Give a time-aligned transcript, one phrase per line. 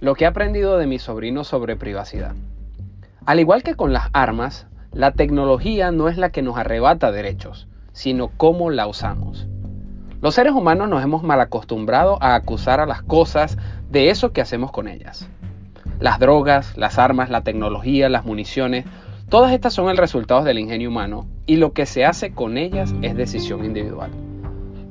[0.00, 2.34] Lo que he aprendido de mis sobrinos sobre privacidad.
[3.26, 7.68] Al igual que con las armas, la tecnología no es la que nos arrebata derechos,
[7.92, 9.46] sino cómo la usamos.
[10.22, 13.58] Los seres humanos nos hemos mal acostumbrado a acusar a las cosas
[13.90, 15.28] de eso que hacemos con ellas.
[15.98, 18.86] Las drogas, las armas, la tecnología, las municiones,
[19.28, 22.94] todas estas son el resultado del ingenio humano y lo que se hace con ellas
[23.02, 24.29] es decisión individual.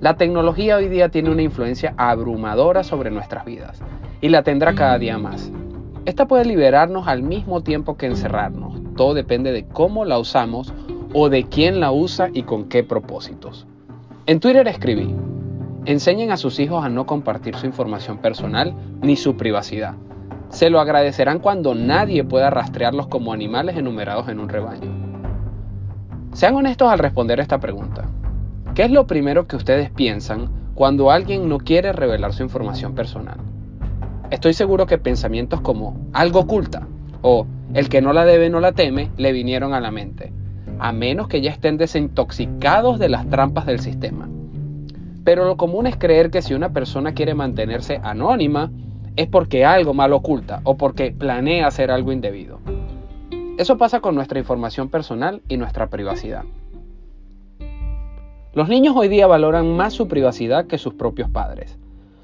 [0.01, 3.81] La tecnología hoy día tiene una influencia abrumadora sobre nuestras vidas
[4.21, 5.51] y la tendrá cada día más.
[6.05, 8.79] Esta puede liberarnos al mismo tiempo que encerrarnos.
[8.95, 10.73] Todo depende de cómo la usamos
[11.13, 13.67] o de quién la usa y con qué propósitos.
[14.25, 15.13] En Twitter escribí,
[15.83, 19.95] enseñen a sus hijos a no compartir su información personal ni su privacidad.
[20.47, 24.91] Se lo agradecerán cuando nadie pueda rastrearlos como animales enumerados en un rebaño.
[26.31, 28.07] Sean honestos al responder esta pregunta.
[28.79, 33.35] ¿Qué es lo primero que ustedes piensan cuando alguien no quiere revelar su información personal?
[34.31, 36.87] Estoy seguro que pensamientos como algo oculta
[37.21, 40.31] o el que no la debe no la teme le vinieron a la mente,
[40.79, 44.29] a menos que ya estén desintoxicados de las trampas del sistema.
[45.25, 48.71] Pero lo común es creer que si una persona quiere mantenerse anónima
[49.17, 52.61] es porque algo mal oculta o porque planea hacer algo indebido.
[53.57, 56.45] Eso pasa con nuestra información personal y nuestra privacidad.
[58.51, 61.77] Los niños hoy día valoran más su privacidad que sus propios padres.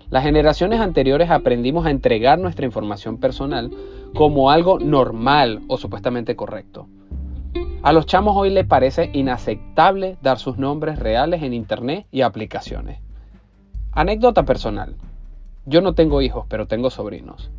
[0.10, 3.70] Las generaciones anteriores aprendimos a entregar nuestra información personal
[4.16, 6.88] como algo normal o supuestamente correcto.
[7.84, 13.02] A los chamos hoy les parece inaceptable dar sus nombres reales en internet y aplicaciones.
[13.92, 14.96] Anécdota personal.
[15.68, 17.52] Yo no tengo hijos, pero tengo sobrinos.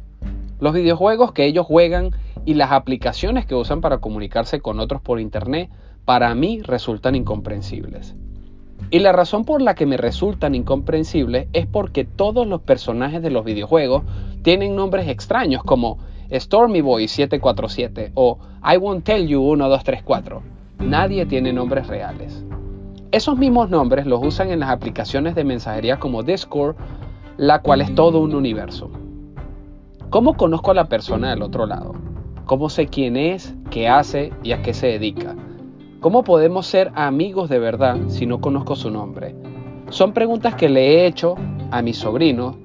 [0.59, 2.11] Los videojuegos que ellos juegan
[2.44, 5.70] y las aplicaciones que usan para comunicarse con otros por internet
[6.05, 8.17] para mí resultan incomprensibles.
[8.91, 13.31] Y la razón por la que me resultan incomprensibles es porque todos los personajes de
[13.31, 14.05] los videojuegos
[14.43, 15.98] tienen nombres extraños como
[16.33, 20.43] Stormy Boy 747 o I Won't Tell You 1234.
[20.78, 22.44] Nadie tiene nombres reales.
[23.11, 26.77] Esos mismos nombres los usan en las aplicaciones de mensajería como Discord,
[27.38, 28.91] la cual es todo un universo.
[30.11, 31.94] ¿Cómo conozco a la persona del otro lado?
[32.44, 35.34] ¿Cómo sé quién es, qué hace y a qué se dedica?
[36.01, 39.34] ¿Cómo podemos ser amigos de verdad si no conozco su nombre?
[39.89, 41.37] Son preguntas que le he hecho
[41.71, 42.57] a mis sobrinos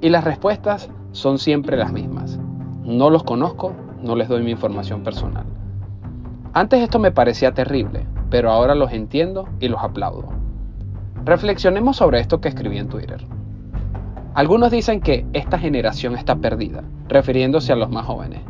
[0.00, 2.40] y las respuestas son siempre las mismas.
[2.82, 5.44] No los conozco, no les doy mi información personal.
[6.52, 10.28] Antes esto me parecía terrible, pero ahora los entiendo y los aplaudo.
[11.24, 13.24] Reflexionemos sobre esto que escribí en Twitter.
[14.34, 18.40] Algunos dicen que esta generación está perdida, refiriéndose a los más jóvenes.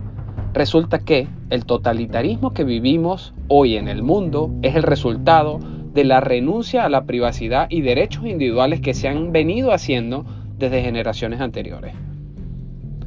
[0.52, 5.60] Resulta que el totalitarismo que vivimos hoy en el mundo es el resultado
[5.92, 10.24] de la renuncia a la privacidad y derechos individuales que se han venido haciendo
[10.58, 11.94] desde generaciones anteriores.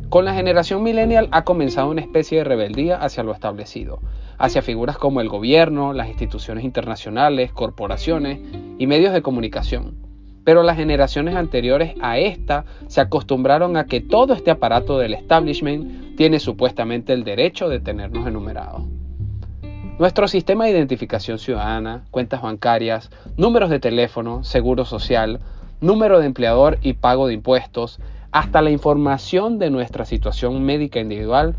[0.09, 4.00] Con la generación millennial ha comenzado una especie de rebeldía hacia lo establecido,
[4.38, 8.40] hacia figuras como el gobierno, las instituciones internacionales, corporaciones
[8.78, 10.03] y medios de comunicación.
[10.44, 16.16] Pero las generaciones anteriores a esta se acostumbraron a que todo este aparato del establishment
[16.16, 18.84] tiene supuestamente el derecho de tenernos enumerados.
[20.00, 25.40] Nuestro sistema de identificación ciudadana, cuentas bancarias, números de teléfono, seguro social,
[25.81, 28.00] número de empleador y pago de impuestos,
[28.31, 31.56] hasta la información de nuestra situación médica individual,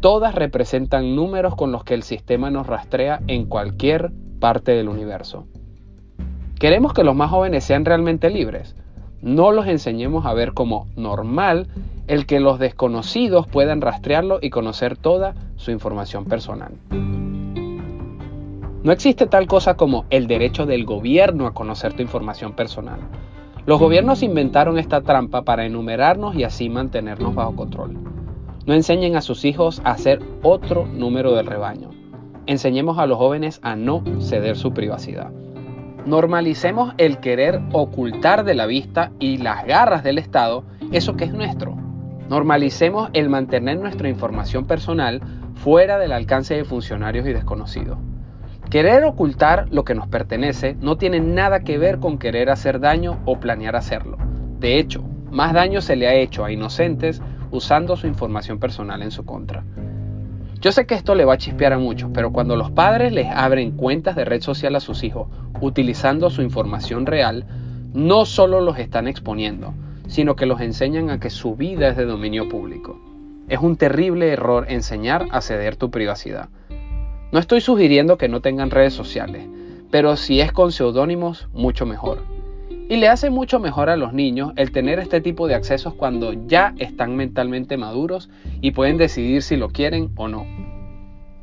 [0.00, 4.10] todas representan números con los que el sistema nos rastrea en cualquier
[4.40, 5.46] parte del universo.
[6.58, 8.76] Queremos que los más jóvenes sean realmente libres.
[9.20, 11.68] No los enseñemos a ver como normal
[12.06, 16.72] el que los desconocidos puedan rastrearlo y conocer toda su información personal.
[18.82, 23.00] No existe tal cosa como el derecho del gobierno a conocer tu información personal.
[23.66, 27.98] Los gobiernos inventaron esta trampa para enumerarnos y así mantenernos bajo control.
[28.64, 31.90] No enseñen a sus hijos a hacer otro número del rebaño.
[32.46, 35.32] Enseñemos a los jóvenes a no ceder su privacidad.
[36.06, 41.32] Normalicemos el querer ocultar de la vista y las garras del Estado eso que es
[41.32, 41.76] nuestro,
[42.28, 45.20] Normalicemos el mantener nuestra información personal
[45.54, 47.98] fuera del alcance de funcionarios y desconocidos.
[48.68, 53.20] Querer ocultar lo que nos pertenece no tiene nada que ver con querer hacer daño
[53.26, 54.18] o planear hacerlo.
[54.58, 59.12] De hecho, más daño se le ha hecho a inocentes usando su información personal en
[59.12, 59.62] su contra.
[60.60, 63.28] Yo sé que esto le va a chispear a muchos, pero cuando los padres les
[63.28, 65.28] abren cuentas de red social a sus hijos
[65.60, 67.44] utilizando su información real,
[67.92, 69.74] no solo los están exponiendo,
[70.08, 73.00] sino que los enseñan a que su vida es de dominio público.
[73.48, 76.48] Es un terrible error enseñar a ceder tu privacidad.
[77.32, 79.46] No estoy sugiriendo que no tengan redes sociales,
[79.90, 82.22] pero si es con seudónimos, mucho mejor.
[82.88, 86.32] Y le hace mucho mejor a los niños el tener este tipo de accesos cuando
[86.32, 88.30] ya están mentalmente maduros
[88.60, 90.46] y pueden decidir si lo quieren o no.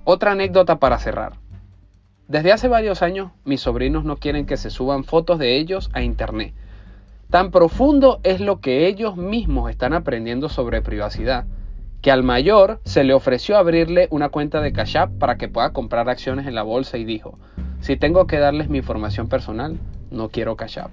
[0.06, 1.43] Otra anécdota para cerrar.
[2.34, 6.02] Desde hace varios años mis sobrinos no quieren que se suban fotos de ellos a
[6.02, 6.56] internet.
[7.30, 11.46] Tan profundo es lo que ellos mismos están aprendiendo sobre privacidad,
[12.02, 15.74] que al mayor se le ofreció abrirle una cuenta de Cash App para que pueda
[15.74, 17.38] comprar acciones en la bolsa y dijo,
[17.82, 19.78] si tengo que darles mi información personal,
[20.10, 20.90] no quiero Cash App.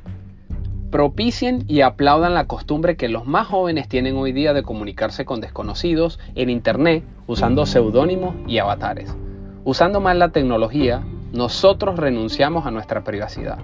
[0.90, 5.40] Propicien y aplaudan la costumbre que los más jóvenes tienen hoy día de comunicarse con
[5.40, 9.16] desconocidos en Internet usando seudónimos y avatares.
[9.64, 11.02] Usando mal la tecnología,
[11.32, 13.58] nosotros renunciamos a nuestra privacidad.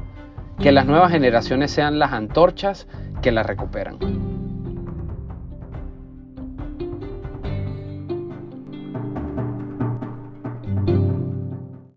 [0.59, 2.87] Que las nuevas generaciones sean las antorchas
[3.21, 4.36] que la recuperan.